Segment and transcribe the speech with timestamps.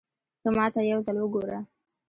[0.41, 1.59] ته ماته يو ځل وګوره